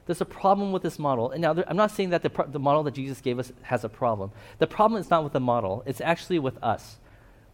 [0.07, 1.33] There's a problem with this model.
[1.33, 3.53] And now, there, I'm not saying that the, pro- the model that Jesus gave us
[3.63, 4.31] has a problem.
[4.59, 6.97] The problem is not with the model, it's actually with us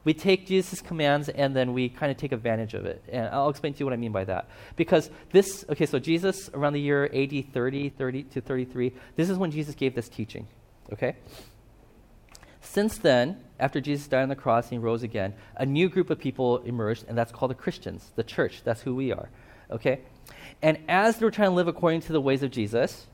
[0.05, 3.03] We take Jesus' commands and then we kind of take advantage of it.
[3.11, 4.49] And I'll explain to you what I mean by that.
[4.77, 9.39] Because this, okay, so Jesus, around the year AD 30, 30 to 33, this is
[9.39, 10.49] when Jesus gave this teaching,
[10.93, 11.17] okay?
[12.61, 16.11] Since then, after Jesus died on the cross and he rose again, a new group
[16.11, 18.63] of people emerged, and that's called the Christians, the church.
[18.65, 19.29] That's who we are,
[19.71, 20.01] okay?
[20.63, 23.07] And as they were trying to live according to the ways of Jesus,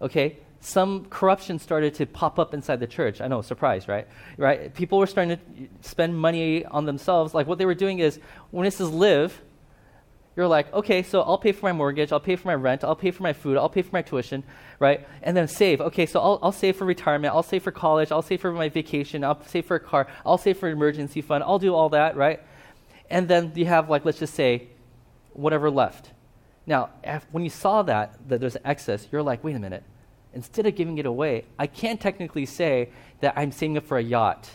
[0.00, 3.20] okay, some corruption started to pop up inside the church.
[3.20, 4.06] I know, surprise, right?
[4.36, 4.72] Right?
[4.74, 7.34] People were starting to spend money on themselves.
[7.34, 8.20] Like what they were doing is,
[8.50, 9.40] when it says live,
[10.36, 12.94] you're like, okay, so I'll pay for my mortgage, I'll pay for my rent, I'll
[12.94, 14.44] pay for my food, I'll pay for my tuition,
[14.78, 15.06] right?
[15.22, 15.80] And then save.
[15.80, 18.68] Okay, so I'll, I'll save for retirement, I'll save for college, I'll save for my
[18.68, 21.88] vacation, I'll save for a car, I'll save for an emergency fund, I'll do all
[21.90, 22.40] that, right?
[23.08, 24.68] And then you have, like, let's just say,
[25.32, 26.10] whatever left.
[26.66, 26.90] Now,
[27.32, 29.82] when you saw that, that there's excess, you're like, wait a minute
[30.34, 32.90] instead of giving it away, I can't technically say
[33.20, 34.48] that I'm saving it for a yacht.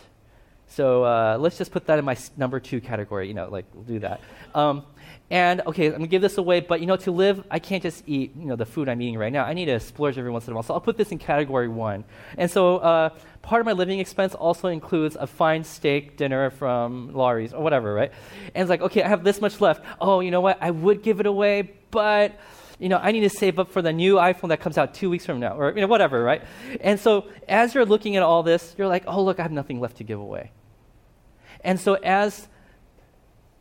[0.67, 3.27] So uh, let's just put that in my number two category.
[3.27, 4.21] You know, like we'll do that.
[4.53, 4.83] Um,
[5.29, 8.03] and okay, I'm gonna give this away, but you know, to live, I can't just
[8.07, 9.43] eat you know the food I'm eating right now.
[9.43, 10.63] I need to splurge every once in a while.
[10.63, 12.03] So I'll put this in category one.
[12.37, 13.09] And so uh,
[13.41, 17.93] part of my living expense also includes a fine steak dinner from Lawry's or whatever,
[17.93, 18.11] right?
[18.53, 19.83] And it's like, okay, I have this much left.
[19.99, 20.57] Oh, you know what?
[20.61, 22.37] I would give it away, but
[22.79, 25.09] you know, I need to save up for the new iPhone that comes out two
[25.09, 26.43] weeks from now, or you know, whatever, right?
[26.81, 29.79] And so as you're looking at all this, you're like, oh, look, I have nothing
[29.79, 30.51] left to give away.
[31.63, 32.47] And so as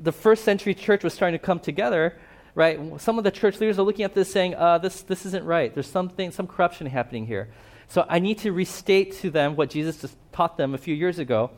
[0.00, 2.18] the first century church was starting to come together,
[2.54, 5.44] right, some of the church leaders are looking at this saying, uh, this, this isn't
[5.44, 5.72] right.
[5.72, 7.50] There's something, some corruption happening here.
[7.88, 11.18] So I need to restate to them what Jesus just taught them a few years
[11.18, 11.50] ago.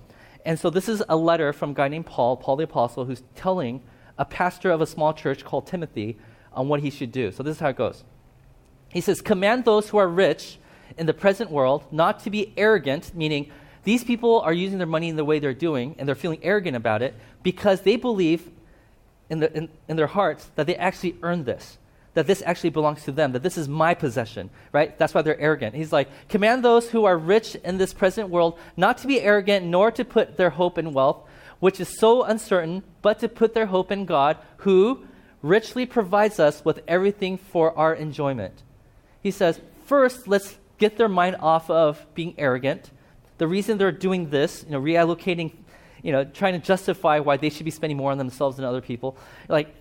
[0.44, 3.22] And so this is a letter from a guy named Paul, Paul the Apostle, who's
[3.34, 3.82] telling
[4.18, 6.18] a pastor of a small church called Timothy
[6.56, 7.30] on what he should do.
[7.30, 8.02] So this is how it goes.
[8.88, 10.58] He says, Command those who are rich
[10.96, 13.50] in the present world not to be arrogant, meaning
[13.84, 16.76] these people are using their money in the way they're doing and they're feeling arrogant
[16.76, 18.50] about it because they believe
[19.28, 21.78] in, the, in, in their hearts that they actually earned this,
[22.14, 24.96] that this actually belongs to them, that this is my possession, right?
[24.98, 25.74] That's why they're arrogant.
[25.74, 29.66] He's like, Command those who are rich in this present world not to be arrogant
[29.66, 31.18] nor to put their hope in wealth,
[31.60, 35.06] which is so uncertain, but to put their hope in God, who
[35.46, 38.62] richly provides us with everything for our enjoyment.
[39.22, 42.90] He says, first, let's get their mind off of being arrogant.
[43.38, 45.52] The reason they're doing this, you know, reallocating,
[46.02, 48.80] you know, trying to justify why they should be spending more on themselves than other
[48.80, 49.16] people.
[49.48, 49.74] Like,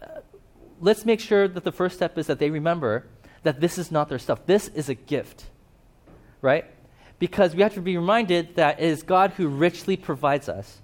[0.79, 3.07] let's make sure that the first step is that they remember
[3.43, 4.45] that this is not their stuff.
[4.45, 5.45] This is a gift,
[6.41, 6.65] right?
[7.19, 10.81] Because we have to be reminded that it is God who richly provides us.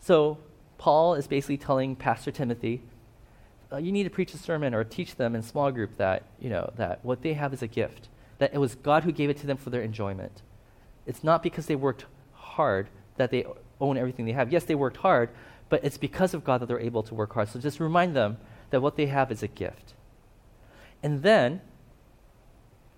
[0.00, 0.38] So
[0.84, 2.82] Paul is basically telling Pastor Timothy,
[3.72, 6.50] uh, you need to preach a sermon or teach them in small group that, you
[6.50, 9.38] know, that what they have is a gift, that it was God who gave it
[9.38, 10.42] to them for their enjoyment.
[11.06, 13.46] It's not because they worked hard that they
[13.80, 14.52] own everything they have.
[14.52, 15.30] Yes, they worked hard,
[15.70, 17.48] but it's because of God that they're able to work hard.
[17.48, 18.36] So just remind them
[18.68, 19.94] that what they have is a gift.
[21.02, 21.62] And then,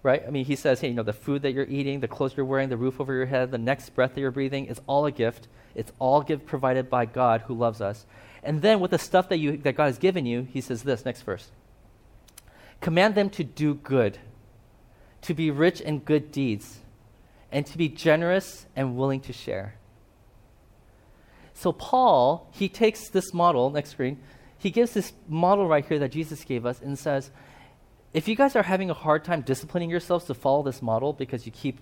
[0.06, 0.22] right?
[0.24, 2.46] I mean, he says, hey, you know, the food that you're eating, the clothes you're
[2.46, 5.10] wearing, the roof over your head, the next breath that you're breathing is all a
[5.10, 5.48] gift.
[5.74, 8.06] It's all give, provided by God who loves us.
[8.44, 11.04] And then with the stuff that, you, that God has given you, he says this,
[11.04, 11.50] next verse.
[12.80, 14.18] Command them to do good,
[15.22, 16.78] to be rich in good deeds,
[17.50, 19.74] and to be generous and willing to share.
[21.52, 24.18] So Paul, he takes this model, next screen,
[24.56, 27.32] he gives this model right here that Jesus gave us and says,
[28.16, 31.44] if you guys are having a hard time disciplining yourselves to follow this model because
[31.44, 31.78] you keep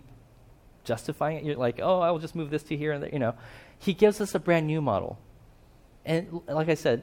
[0.83, 3.21] justifying it, you're like, oh, I will just move this to here and there, you
[3.21, 3.37] know.
[3.79, 5.17] He gives us a brand new model.
[6.05, 7.03] And like I said,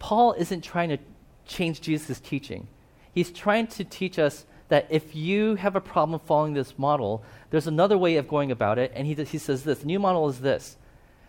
[0.00, 0.98] Paul isn't trying to
[1.46, 2.66] change Jesus' teaching.
[3.14, 7.68] He's trying to teach us that if you have a problem following this model, there's
[7.68, 8.90] another way of going about it.
[8.96, 10.76] And he, he says this new model is this.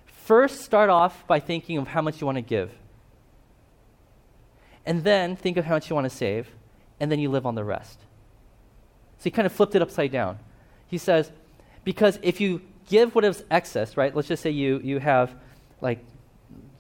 [0.08, 2.72] First, start off by thinking of how much you want to give.
[4.88, 6.50] And then think of how much you want to save.
[7.02, 8.00] And then you live on the rest.
[9.18, 10.38] So he kind of flipped it upside down.
[10.88, 11.32] He says,
[11.84, 14.16] because if you give what is excess, right?
[14.16, 15.34] Let's just say you, you have,
[15.82, 16.06] like,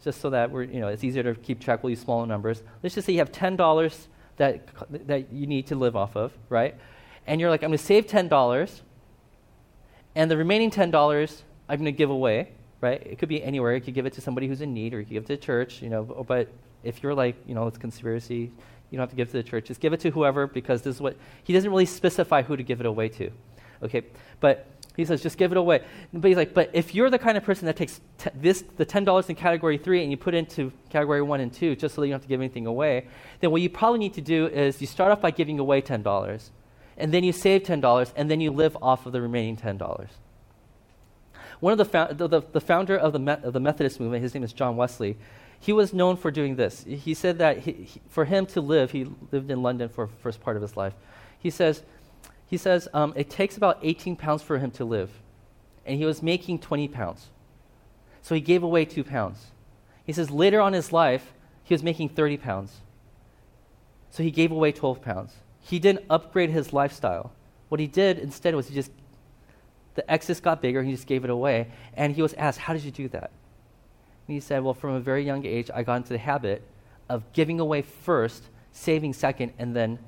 [0.03, 2.61] just so that we're, you know, it's easier to keep track, we'll use smaller numbers.
[2.83, 4.07] Let's just say you have $10
[4.37, 4.67] that,
[5.07, 6.75] that you need to live off of, right?
[7.25, 8.81] And you're like, I'm going to save $10,
[10.15, 12.49] and the remaining $10 I'm going to give away,
[12.79, 13.01] right?
[13.05, 13.73] It could be anywhere.
[13.73, 15.37] You could give it to somebody who's in need, or you could give it to
[15.37, 16.03] church, you know.
[16.03, 16.49] But
[16.83, 18.51] if you're like, you know, it's conspiracy,
[18.91, 19.65] you don't have to give to the church.
[19.65, 22.63] Just give it to whoever because this is what he doesn't really specify who to
[22.63, 23.31] give it away to.
[23.81, 24.03] Okay,
[24.39, 25.83] but he says, just give it away.
[26.13, 28.85] But he's like, but if you're the kind of person that takes t- this, the
[28.85, 32.01] $10 in category three and you put it into category one and two just so
[32.01, 33.07] that you don't have to give anything away,
[33.39, 36.49] then what you probably need to do is you start off by giving away $10,
[36.97, 40.07] and then you save $10, and then you live off of the remaining $10.
[41.61, 44.51] One of the, the, the, founder of the, of the Methodist movement, his name is
[44.51, 45.15] John Wesley,
[45.61, 46.83] he was known for doing this.
[46.83, 50.13] He said that he, he, for him to live, he lived in London for the
[50.13, 50.95] first part of his life.
[51.37, 51.83] He says,
[52.47, 55.11] he says um, it takes about 18 pounds for him to live.
[55.85, 57.29] And he was making 20 pounds.
[58.23, 59.51] So he gave away two pounds.
[60.03, 61.31] He says later on his life,
[61.63, 62.77] he was making 30 pounds.
[64.09, 65.35] So he gave away 12 pounds.
[65.59, 67.33] He didn't upgrade his lifestyle.
[67.69, 68.91] What he did instead was he just,
[69.93, 71.67] the excess got bigger, he just gave it away.
[71.93, 73.31] And he was asked, How did you do that?
[74.27, 76.63] And he said, Well, from a very young age, I got into the habit
[77.09, 79.99] of giving away first, saving second, and then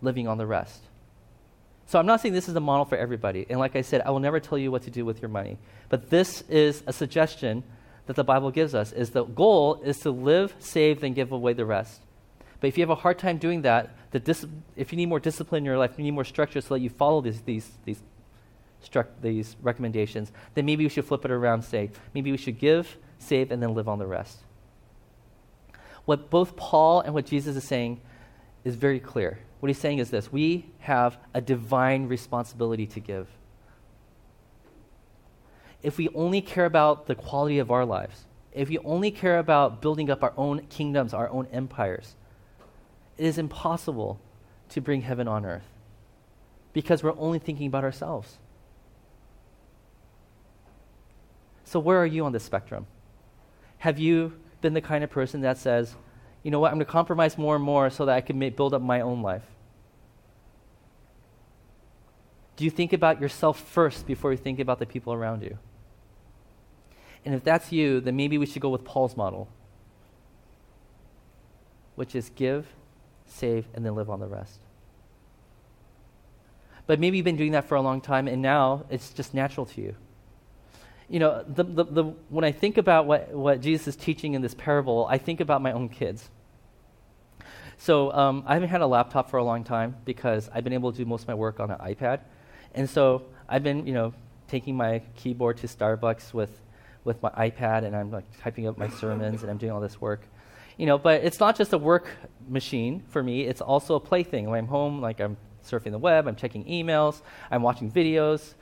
[0.00, 0.82] living on the rest.
[1.86, 3.46] So I'm not saying this is a model for everybody.
[3.48, 5.58] And like I said, I will never tell you what to do with your money.
[5.88, 7.64] But this is a suggestion
[8.06, 11.54] that the Bible gives us is the goal is to live, save, then give away
[11.54, 12.02] the rest.
[12.60, 14.46] But if you have a hard time doing that, the dis-
[14.76, 16.90] if you need more discipline in your life, you need more structure so that you
[16.90, 18.02] follow these, these, these,
[18.84, 22.96] stru- these recommendations, then maybe we should flip it around say, maybe we should give,
[23.18, 24.38] save, and then live on the rest.
[26.04, 28.00] What both Paul and what Jesus is saying
[28.64, 29.38] is very clear.
[29.60, 33.28] What he's saying is this we have a divine responsibility to give.
[35.82, 39.80] If we only care about the quality of our lives, if we only care about
[39.80, 42.16] building up our own kingdoms, our own empires,
[43.16, 44.20] it is impossible
[44.70, 45.68] to bring heaven on earth
[46.72, 48.38] because we're only thinking about ourselves.
[51.68, 52.86] So, where are you on the spectrum?
[53.76, 55.96] Have you been the kind of person that says,
[56.42, 58.56] you know what, I'm going to compromise more and more so that I can make,
[58.56, 59.44] build up my own life?
[62.56, 65.58] Do you think about yourself first before you think about the people around you?
[67.26, 69.46] And if that's you, then maybe we should go with Paul's model,
[71.96, 72.66] which is give
[73.26, 74.58] save, and then live on the rest.
[76.86, 79.66] But maybe you've been doing that for a long time, and now it's just natural
[79.66, 79.96] to you.
[81.08, 84.42] You know, the, the, the, when I think about what, what Jesus is teaching in
[84.42, 86.28] this parable, I think about my own kids.
[87.78, 90.92] So um, I haven't had a laptop for a long time because I've been able
[90.92, 92.20] to do most of my work on an iPad.
[92.74, 94.12] And so I've been, you know,
[94.48, 96.60] taking my keyboard to Starbucks with,
[97.04, 100.00] with my iPad, and I'm like typing up my sermons, and I'm doing all this
[100.00, 100.22] work
[100.78, 102.08] you know, but it's not just a work
[102.48, 104.48] machine for me, it's also a plaything.
[104.48, 105.36] When I'm home, like I'm
[105.66, 108.54] surfing the web, I'm checking emails, I'm watching videos.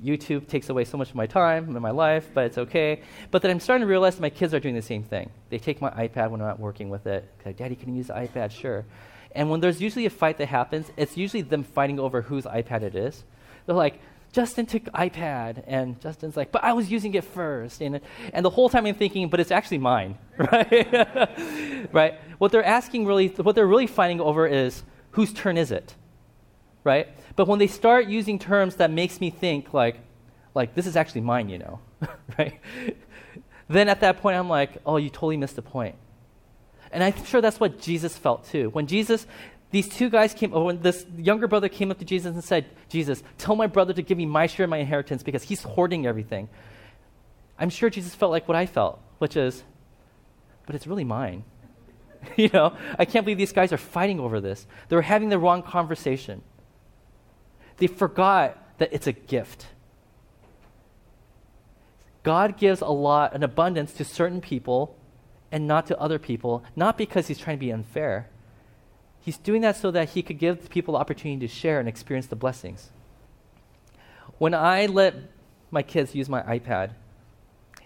[0.00, 3.02] YouTube takes away so much of my time in my life, but it's okay.
[3.30, 5.30] But then I'm starting to realize my kids are doing the same thing.
[5.50, 7.28] They take my iPad when I'm not working with it.
[7.44, 8.50] Like, Daddy, can you use the iPad?
[8.50, 8.84] Sure.
[9.34, 12.82] And when there's usually a fight that happens, it's usually them fighting over whose iPad
[12.82, 13.24] it is.
[13.66, 14.00] They're like,
[14.32, 17.82] Justin took iPad, and Justin's like, but I was using it first.
[17.82, 18.00] And,
[18.32, 21.88] and the whole time I'm thinking, but it's actually mine, right?
[21.92, 22.14] right?
[22.38, 24.82] What they're asking really, what they're really fighting over is,
[25.12, 25.94] whose turn is it?
[26.82, 27.08] Right?
[27.36, 30.00] But when they start using terms that makes me think like,
[30.54, 31.80] like this is actually mine, you know,
[32.38, 32.60] right?
[33.68, 35.94] Then at that point, I'm like, oh, you totally missed the point.
[36.90, 38.68] And I'm sure that's what Jesus felt too.
[38.70, 39.26] When Jesus
[39.72, 43.22] these two guys came, when this younger brother came up to Jesus and said, Jesus,
[43.38, 46.50] tell my brother to give me my share of my inheritance because he's hoarding everything.
[47.58, 49.64] I'm sure Jesus felt like what I felt, which is,
[50.66, 51.44] but it's really mine.
[52.36, 54.66] you know, I can't believe these guys are fighting over this.
[54.90, 56.42] They were having the wrong conversation.
[57.82, 59.66] They forgot that it's a gift.
[62.22, 64.96] God gives a lot, an abundance to certain people
[65.50, 68.28] and not to other people, not because he's trying to be unfair,
[69.18, 72.26] He's doing that so that he could give people the opportunity to share and experience
[72.26, 72.90] the blessings.
[74.38, 75.16] When I let
[75.72, 76.90] my kids use my iPad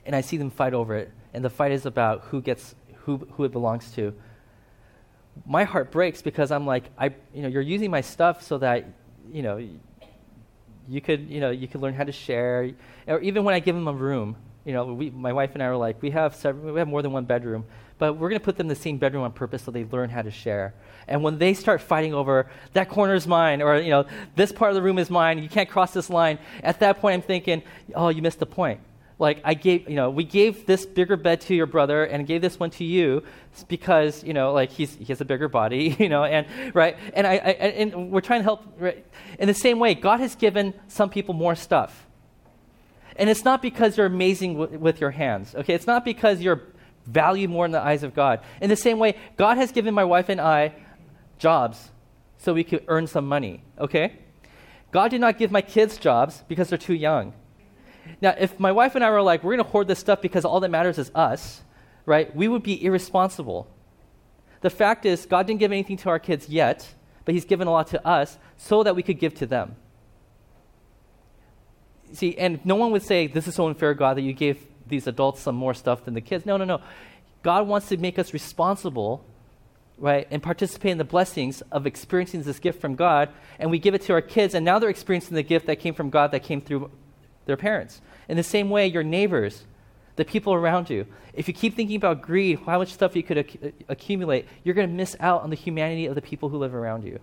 [0.05, 2.74] and I see them fight over it, and the fight is about who gets
[3.05, 4.14] who, who it belongs to,
[5.47, 8.86] my heart breaks because I'm like, I, you know, you're using my stuff so that,
[9.32, 9.59] you know,
[10.89, 12.72] you could, you know, you could learn how to share.
[13.07, 15.68] Or even when I give them a room, you know, we, my wife and I
[15.68, 17.64] were like, we have several, we have more than one bedroom,
[17.99, 20.11] but we're going to put them in the same bedroom on purpose so they learn
[20.11, 20.74] how to share.
[21.07, 24.70] And when they start fighting over that corner is mine, or you know, this part
[24.70, 27.62] of the room is mine, you can't cross this line, at that point I'm thinking,
[27.95, 28.80] oh, you missed the point.
[29.19, 32.43] Like I gave, you know, we gave this bigger bed to your brother and gave
[32.43, 33.23] this one to you
[33.67, 37.27] because, you know, like he's, he has a bigger body, you know, and right, and
[37.27, 38.62] I, I and we're trying to help.
[38.79, 39.07] Right?
[39.39, 42.07] In the same way, God has given some people more stuff.
[43.19, 45.73] And it's not because you're amazing w- with your hands, okay?
[45.73, 46.61] It's not because you're
[47.07, 48.41] valued more in the eyes of God.
[48.61, 50.75] In the same way, God has given my wife and I
[51.39, 51.91] jobs
[52.37, 54.19] so we could earn some money, okay?
[54.93, 57.33] God did not give my kids jobs because they're too young.
[58.20, 60.44] Now, if my wife and I were like, we're going to hoard this stuff because
[60.44, 61.62] all that matters is us,
[62.04, 62.34] right?
[62.34, 63.68] We would be irresponsible.
[64.61, 66.94] The fact is, God didn't give anything to our kids yet,
[67.24, 69.76] but He's given a lot to us so that we could give to them.
[72.12, 75.07] see, and no one would say, This is so unfair, God, that you gave these
[75.07, 76.46] adults some more stuff than the kids.
[76.46, 76.80] No, no, no.
[77.42, 79.24] God wants to make us responsible,
[79.98, 83.28] right, and participate in the blessings of experiencing this gift from God,
[83.59, 85.94] and we give it to our kids, and now they're experiencing the gift that came
[85.94, 86.90] from God that came through
[87.47, 88.01] their parents.
[88.28, 89.64] In the same way, your neighbors,
[90.16, 93.38] the people around you, if you keep thinking about greed, how much stuff you could
[93.38, 96.74] ac- accumulate, you're going to miss out on the humanity of the people who live
[96.74, 97.20] around you.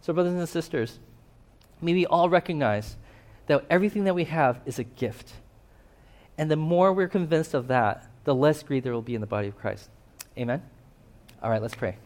[0.00, 0.98] So, brothers and sisters,
[1.80, 2.96] may we all recognize
[3.46, 5.32] that everything that we have is a gift.
[6.36, 9.26] And the more we're convinced of that, the less greed there will be in the
[9.26, 9.90] body of Christ.
[10.36, 10.62] Amen?
[11.42, 11.96] All right, let's pray.